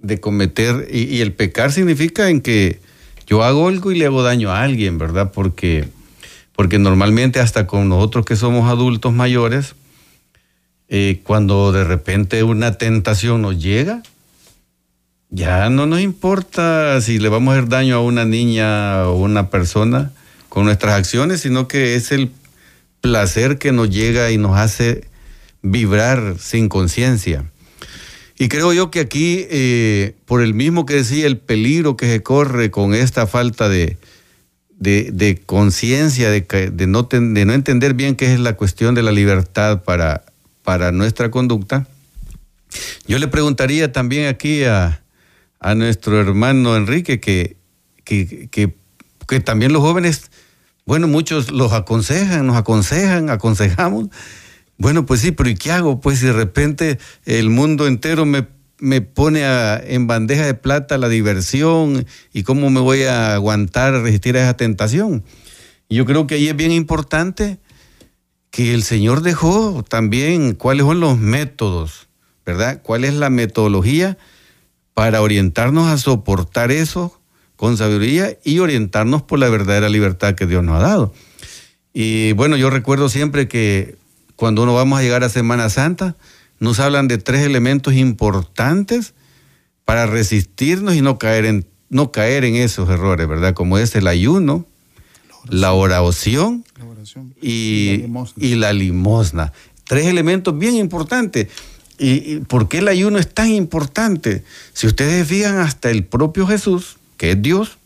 [0.02, 2.80] de cometer, y, el pecar significa en que
[3.26, 5.32] yo hago algo y le hago daño a alguien, ¿verdad?
[5.32, 5.88] Porque,
[6.54, 9.74] porque normalmente hasta con nosotros que somos adultos mayores,
[10.88, 14.02] eh, cuando de repente una tentación nos llega,
[15.34, 19.50] ya no nos importa si le vamos a hacer daño a una niña o una
[19.50, 20.12] persona
[20.48, 22.30] con nuestras acciones, sino que es el
[23.00, 25.08] placer que nos llega y nos hace
[25.60, 27.50] vibrar sin conciencia.
[28.38, 32.22] Y creo yo que aquí, eh, por el mismo que decía, el peligro que se
[32.22, 33.98] corre con esta falta de,
[34.78, 39.10] de, conciencia, de, de, no, de no entender bien qué es la cuestión de la
[39.10, 40.24] libertad para,
[40.62, 41.88] para nuestra conducta,
[43.08, 45.03] yo le preguntaría también aquí a,
[45.64, 47.56] a nuestro hermano Enrique que,
[48.04, 48.50] que,
[49.26, 50.30] que, también los jóvenes,
[50.84, 54.08] bueno, muchos los aconsejan, nos aconsejan, aconsejamos,
[54.76, 56.02] bueno, pues sí, pero ¿y qué hago?
[56.02, 58.46] Pues si de repente el mundo entero me,
[58.78, 64.36] me pone en bandeja de plata la diversión y cómo me voy a aguantar, resistir
[64.36, 65.24] a esa tentación.
[65.88, 67.58] Yo creo que ahí es bien importante
[68.50, 72.08] que el Señor dejó también cuáles son los métodos,
[72.44, 72.82] ¿verdad?
[72.82, 74.18] ¿Cuál es la metodología
[74.94, 77.20] para orientarnos a soportar eso
[77.56, 81.12] con sabiduría y orientarnos por la verdadera libertad que Dios nos ha dado?
[81.92, 83.96] Y bueno, yo recuerdo siempre que
[84.36, 86.16] cuando uno vamos a llegar a Semana Santa,
[86.58, 89.14] nos hablan de tres elementos importantes
[89.84, 93.54] para resistirnos y no caer en, no caer en esos errores, ¿verdad?
[93.54, 94.66] Como es el ayuno,
[95.48, 96.64] la oración,
[97.40, 98.04] y,
[98.56, 99.52] la limosna.
[99.84, 101.48] Tres elementos bien importantes.
[101.98, 104.44] ¿Y, por qué el ayuno es tan importante?
[104.72, 107.78] Si ustedes fijan, hasta el propio Jesús, que es Dios,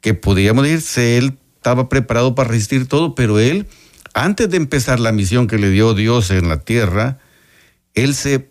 [0.00, 3.66] que podríamos decir, él estaba preparado para resistir todo, pero él
[4.14, 7.18] antes de empezar la misión que le dio Dios en la tierra,
[7.94, 8.48] él se,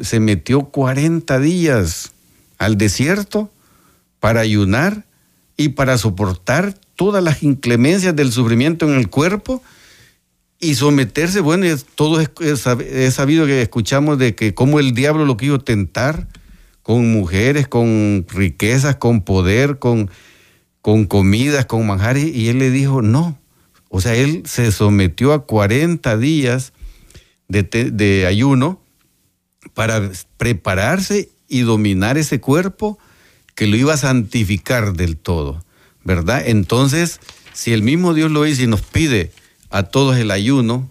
[0.00, 2.12] se metió 40 días
[2.58, 3.50] al desierto
[4.20, 5.04] para ayunar
[5.56, 9.62] y para soportar todas las inclemencias del sufrimiento en el cuerpo
[10.58, 12.60] y someterse, bueno, todo es,
[13.12, 16.28] sabido que escuchamos de que cómo el diablo lo quiso tentar
[16.82, 20.10] con mujeres, con riquezas, con poder, con,
[20.80, 23.38] con comidas, con manjares, y él le dijo, no,
[23.88, 26.72] o sea, él se sometió a 40 días
[27.48, 28.80] de, ayuno
[29.74, 32.98] para prepararse y dominar ese cuerpo
[33.54, 35.64] que lo iba a santificar del todo,
[36.04, 36.42] ¿verdad?
[36.46, 37.20] Entonces,
[37.52, 39.32] si el mismo Dios lo hizo y nos pide
[39.76, 40.88] a todos el ayuno,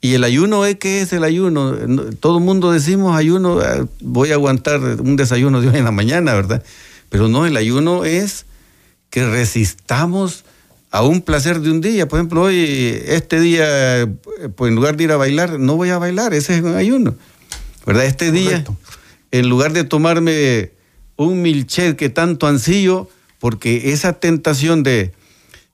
[0.00, 1.74] y el ayuno es que es el ayuno,
[2.20, 5.90] todo el mundo decimos ayuno, ah, voy a aguantar un desayuno de hoy en la
[5.90, 6.62] mañana, ¿verdad?
[7.08, 8.44] Pero no, el ayuno es
[9.10, 10.44] que resistamos
[10.90, 12.06] a un placer de un día.
[12.08, 14.08] Por ejemplo, hoy, este día,
[14.54, 17.14] pues en lugar de ir a bailar, no voy a bailar, ese es un ayuno.
[17.86, 18.04] ¿Verdad?
[18.04, 18.64] Este día,
[19.30, 20.72] en lugar de tomarme
[21.16, 25.12] un milchet que tanto ansío, porque esa tentación de,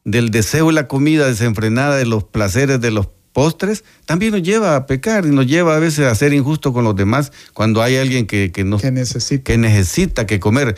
[0.04, 4.76] del deseo de la comida desenfrenada, de los placeres de los postres, también nos lleva
[4.76, 7.96] a pecar y nos lleva a veces a ser injusto con los demás cuando hay
[7.96, 9.44] alguien que, que, no, que, necesita.
[9.44, 10.76] que necesita que comer.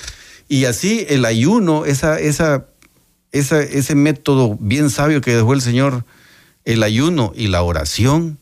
[0.49, 2.67] Y así el ayuno, esa, esa
[3.35, 6.05] ese método bien sabio que dejó el Señor,
[6.65, 8.39] el ayuno y la oración.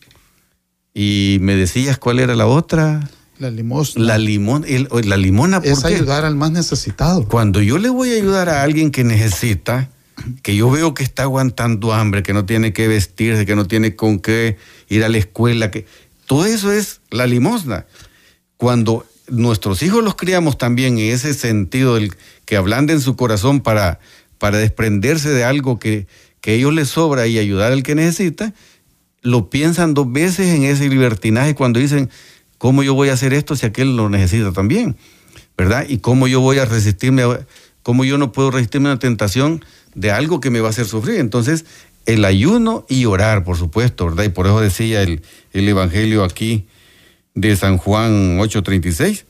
[0.95, 3.09] Y me decías cuál era la otra.
[3.39, 4.05] La limosna.
[4.05, 4.67] La, limón,
[5.05, 7.27] la limona, ¿por es ayudar al más necesitado.
[7.27, 9.89] Cuando yo le voy a ayudar a alguien que necesita,
[10.43, 13.97] que yo veo que está aguantando hambre, que no tiene que vestirse, que no tiene
[13.97, 14.57] con qué
[14.89, 15.87] ir a la escuela, que
[16.27, 17.87] todo eso es la limosna.
[18.57, 24.01] Cuando nuestros hijos los criamos también en ese sentido, del, que ablanden su corazón para
[24.43, 26.09] para desprenderse de algo que,
[26.41, 28.53] que ellos les sobra y ayudar al que necesita,
[29.21, 32.11] lo piensan dos veces en ese libertinaje cuando dicen,
[32.59, 34.97] ¿cómo yo voy a hacer esto si aquel lo necesita también?
[35.57, 35.87] ¿Verdad?
[35.89, 37.23] ¿Y cómo yo voy a resistirme,
[37.85, 40.87] cómo yo no puedo resistirme a una tentación de algo que me va a hacer
[40.87, 41.21] sufrir?
[41.21, 41.65] Entonces,
[42.07, 44.25] el ayuno y orar, por supuesto, ¿verdad?
[44.25, 46.67] Y por eso decía el, el Evangelio aquí
[47.35, 49.25] de San Juan 8:36,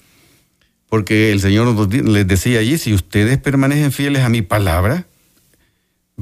[0.88, 5.06] porque el Señor les decía allí, si ustedes permanecen fieles a mi palabra,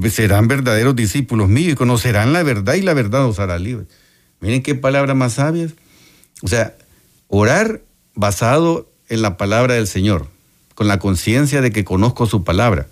[0.09, 3.85] serán verdaderos discípulos míos y conocerán la verdad y la verdad os hará libre.
[4.39, 5.73] Miren qué palabras más sabias.
[6.41, 6.75] O sea,
[7.27, 7.81] orar
[8.15, 10.27] basado en la palabra del Señor,
[10.73, 12.87] con la conciencia de que conozco su palabra.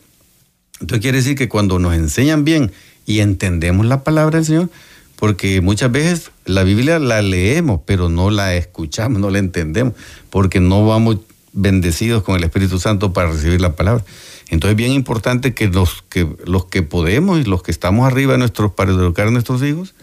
[0.81, 2.71] Entonces quiere decir que cuando nos enseñan bien
[3.05, 4.69] y entendemos la palabra del Señor,
[5.15, 9.93] porque muchas veces la Biblia la leemos, pero no la escuchamos, no la entendemos,
[10.29, 11.17] porque no vamos
[11.51, 14.05] bendecidos con el Espíritu Santo para recibir la palabra.
[14.49, 18.37] Entonces es bien importante que los que, los que podemos y los que estamos arriba
[18.37, 19.93] nuestros, para educar a nuestros hijos,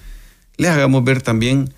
[0.57, 1.73] les hagamos ver también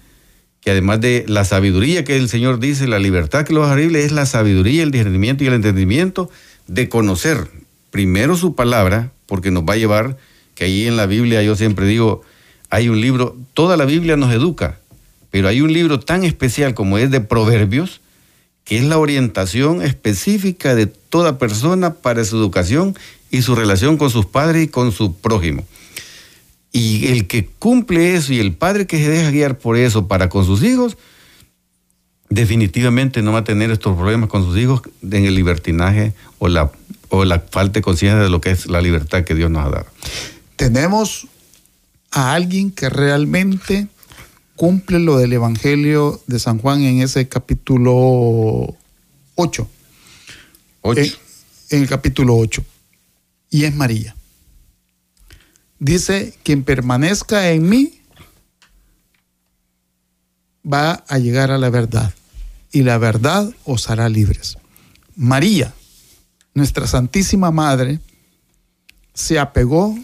[0.61, 3.81] que además de la sabiduría que el Señor dice, la libertad que lo va a
[3.81, 6.31] es la sabiduría, el discernimiento y el entendimiento
[6.67, 7.49] de conocer
[7.99, 10.19] primero su palabra, porque nos va a llevar,
[10.55, 12.23] que ahí en la Biblia yo siempre digo,
[12.71, 14.79] hay un libro, toda la Biblia nos educa,
[15.33, 18.01] pero hay un libro tan especial como es de Proverbios,
[18.63, 22.97] que es la orientación específica de toda persona para su educación
[23.33, 25.67] y su relación con sus padres y con su prójimo.
[26.71, 30.29] Y el que cumple eso y el padre que se deja guiar por eso para
[30.29, 30.97] con sus hijos,
[32.31, 36.71] definitivamente no va a tener estos problemas con sus hijos en el libertinaje o la,
[37.09, 39.71] o la falta de conciencia de lo que es la libertad que Dios nos ha
[39.71, 39.87] dado.
[40.57, 41.27] Tenemos
[42.11, 43.89] a alguien que realmente
[44.57, 48.77] cumple lo del Evangelio de San Juan en ese capítulo
[49.37, 49.69] 8.
[50.85, 50.99] En,
[51.71, 52.65] en, el capítulo 8.
[53.51, 54.17] Y es María.
[55.79, 58.01] Dice, quien permanezca en mí
[60.71, 62.13] va a llegar a la verdad
[62.73, 64.59] y la verdad os hará libres.
[65.15, 65.73] María,
[66.55, 68.01] nuestra Santísima Madre,
[69.15, 69.99] se apegó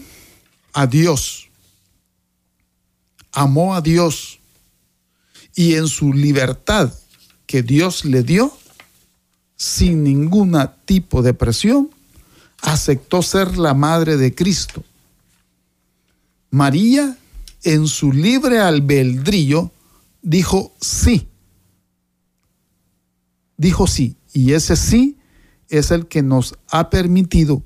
[0.73, 1.49] a Dios,
[3.31, 4.39] amó a Dios
[5.55, 6.93] y en su libertad
[7.45, 8.55] que Dios le dio,
[9.55, 11.89] sin ningún tipo de presión,
[12.61, 14.83] aceptó ser la madre de Cristo.
[16.49, 17.17] María,
[17.63, 19.71] en su libre albedrío,
[20.21, 21.27] dijo sí.
[23.57, 24.17] Dijo sí.
[24.33, 25.17] Y ese sí
[25.69, 27.63] es el que nos ha permitido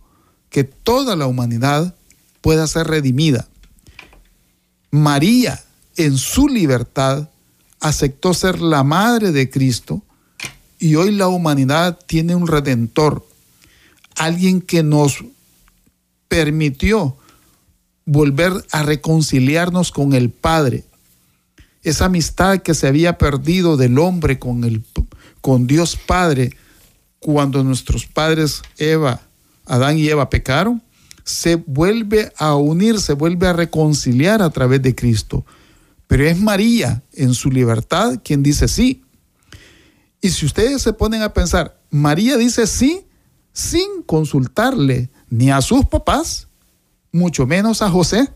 [0.49, 1.95] que toda la humanidad
[2.41, 3.47] pueda ser redimida.
[4.91, 5.63] María,
[5.97, 7.29] en su libertad,
[7.79, 10.01] aceptó ser la madre de Cristo
[10.79, 13.27] y hoy la humanidad tiene un redentor,
[14.15, 15.23] alguien que nos
[16.27, 17.17] permitió
[18.05, 20.85] volver a reconciliarnos con el Padre.
[21.83, 24.83] Esa amistad que se había perdido del hombre con, el,
[25.41, 26.55] con Dios Padre
[27.20, 29.22] cuando nuestros padres Eva,
[29.65, 30.82] Adán y Eva pecaron,
[31.24, 35.45] se vuelve a unir, se vuelve a reconciliar a través de Cristo.
[36.07, 39.03] Pero es María en su libertad quien dice sí.
[40.22, 43.05] Y si ustedes se ponen a pensar, María dice sí
[43.53, 46.47] sin consultarle ni a sus papás,
[47.11, 48.30] mucho menos a José,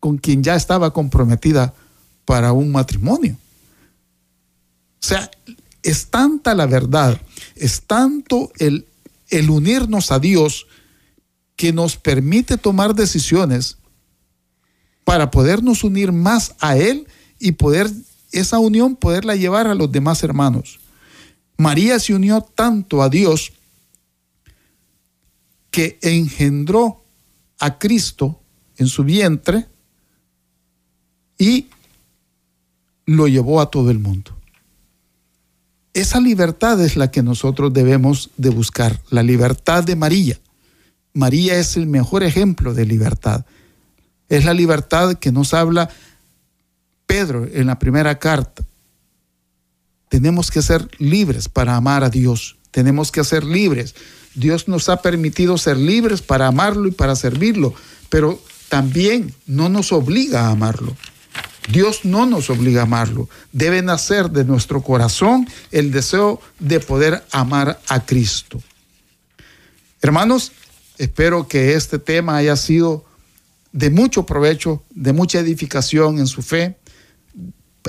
[0.00, 1.74] con quien ya estaba comprometida
[2.24, 3.36] para un matrimonio.
[5.00, 5.30] O sea,
[5.88, 7.18] es tanta la verdad,
[7.56, 8.86] es tanto el,
[9.30, 10.66] el unirnos a Dios
[11.56, 13.78] que nos permite tomar decisiones
[15.04, 17.08] para podernos unir más a Él
[17.38, 17.90] y poder
[18.32, 20.78] esa unión poderla llevar a los demás hermanos.
[21.56, 23.54] María se unió tanto a Dios
[25.70, 27.02] que engendró
[27.58, 28.38] a Cristo
[28.76, 29.66] en su vientre
[31.38, 31.68] y
[33.06, 34.37] lo llevó a todo el mundo.
[35.98, 40.38] Esa libertad es la que nosotros debemos de buscar, la libertad de María.
[41.12, 43.44] María es el mejor ejemplo de libertad.
[44.28, 45.90] Es la libertad que nos habla
[47.08, 48.62] Pedro en la primera carta.
[50.08, 52.58] Tenemos que ser libres para amar a Dios.
[52.70, 53.96] Tenemos que ser libres.
[54.36, 57.74] Dios nos ha permitido ser libres para amarlo y para servirlo,
[58.08, 60.96] pero también no nos obliga a amarlo.
[61.70, 63.28] Dios no nos obliga a amarlo.
[63.52, 68.60] Debe nacer de nuestro corazón el deseo de poder amar a Cristo.
[70.00, 70.52] Hermanos,
[70.96, 73.04] espero que este tema haya sido
[73.72, 76.78] de mucho provecho, de mucha edificación en su fe.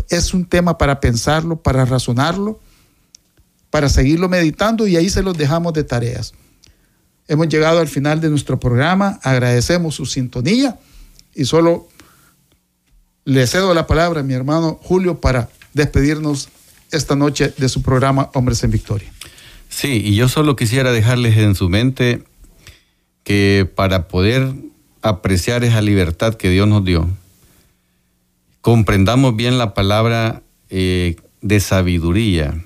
[0.10, 2.60] Es un tema para pensarlo, para razonarlo,
[3.70, 6.34] para seguirlo meditando y ahí se los dejamos de tareas.
[7.28, 10.80] Hemos llegado al final de nuestro programa, agradecemos su sintonía
[11.36, 11.88] y solo
[13.30, 16.50] le cedo la palabra a mi hermano Julio para despedirnos
[16.92, 19.12] esta noche de su programa Hombres en Victoria.
[19.70, 22.24] Sí, y yo solo quisiera dejarles en su mente
[23.24, 24.52] que para poder
[25.04, 27.08] apreciar esa libertad que Dios nos dio,
[28.62, 32.66] comprendamos bien la palabra eh, de sabiduría,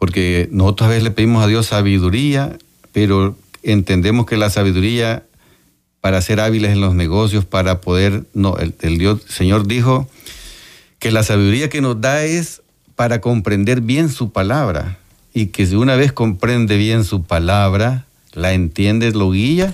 [0.00, 2.58] porque nosotros a veces le pedimos a Dios sabiduría,
[2.90, 5.22] pero entendemos que la sabiduría
[6.04, 10.06] para ser hábiles en los negocios, para poder, no, el, Dios, Señor dijo
[10.98, 12.60] que la sabiduría que nos da es
[12.94, 14.98] para comprender bien su palabra
[15.32, 19.72] y que si una vez comprende bien su palabra, la entiendes, lo guía,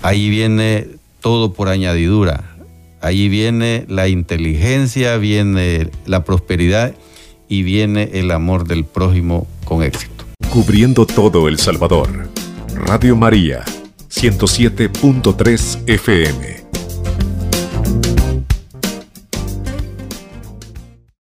[0.00, 0.88] ahí viene
[1.20, 2.56] todo por añadidura.
[3.02, 6.94] Ahí viene la inteligencia, viene la prosperidad
[7.50, 10.24] y viene el amor del prójimo con éxito.
[10.48, 12.30] Cubriendo todo El Salvador.
[12.74, 13.62] Radio María,
[14.14, 16.63] 107.3 FM.